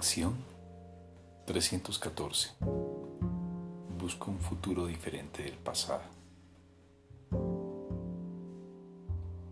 [0.00, 0.34] Lección
[1.44, 2.52] 314.
[3.98, 6.00] Busca un futuro diferente del pasado.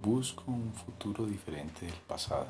[0.00, 2.46] Busco un futuro diferente del pasado.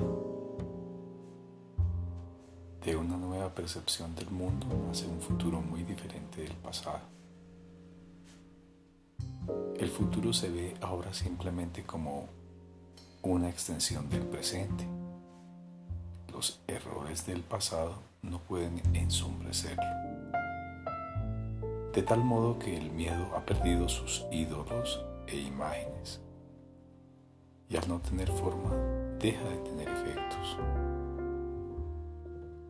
[2.85, 7.01] De una nueva percepción del mundo hacia un futuro muy diferente del pasado.
[9.77, 12.29] El futuro se ve ahora simplemente como
[13.23, 14.87] una extensión del presente
[16.31, 19.83] los errores del pasado no pueden ensombrecerlo.
[21.93, 26.19] De tal modo que el miedo ha perdido sus ídolos e imágenes
[27.69, 28.71] y al no tener forma
[29.19, 30.57] deja de tener efectos.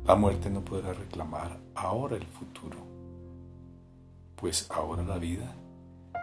[0.05, 2.77] La muerte no podrá reclamar ahora el futuro,
[4.35, 5.53] pues ahora la vida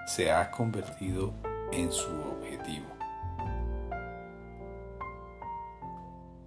[0.07, 1.33] se ha convertido
[1.73, 2.96] en su objetivo.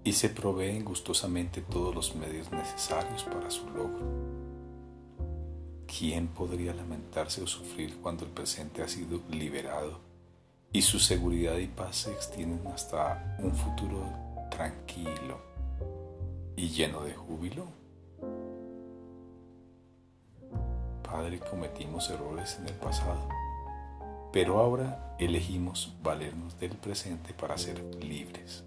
[0.09, 4.07] Y se proveen gustosamente todos los medios necesarios para su logro.
[5.85, 9.99] ¿Quién podría lamentarse o sufrir cuando el presente ha sido liberado
[10.71, 14.01] y su seguridad y paz se extienden hasta un futuro
[14.49, 15.39] tranquilo
[16.55, 17.67] y lleno de júbilo?
[21.03, 23.29] Padre, cometimos errores en el pasado,
[24.33, 28.63] pero ahora elegimos valernos del presente para ser libres.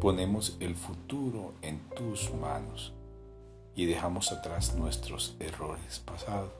[0.00, 2.92] Ponemos el futuro en tus manos
[3.74, 6.52] y dejamos atrás nuestros errores pasados,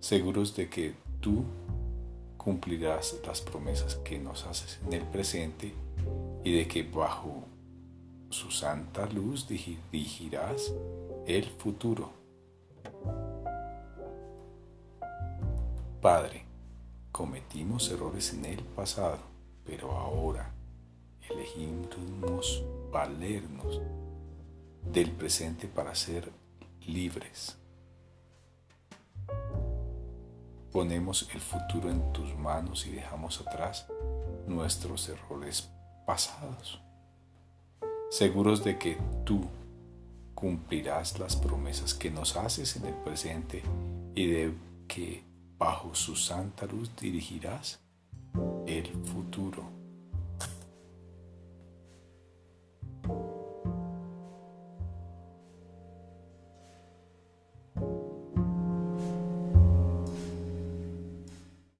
[0.00, 1.44] seguros de que tú
[2.36, 5.72] cumplirás las promesas que nos haces en el presente
[6.44, 7.44] y de que bajo
[8.28, 10.74] su santa luz dirigirás
[11.26, 12.10] el futuro.
[16.02, 16.44] Padre,
[17.10, 19.20] cometimos errores en el pasado,
[19.64, 20.55] pero ahora
[21.46, 23.80] elegimos valernos
[24.92, 26.30] del presente para ser
[26.86, 27.56] libres.
[30.72, 33.86] Ponemos el futuro en tus manos y dejamos atrás
[34.46, 35.70] nuestros errores
[36.06, 36.80] pasados,
[38.10, 39.48] seguros de que tú
[40.34, 43.62] cumplirás las promesas que nos haces en el presente
[44.14, 44.54] y de
[44.86, 45.24] que
[45.58, 47.80] bajo su santa luz dirigirás
[48.66, 49.85] el futuro.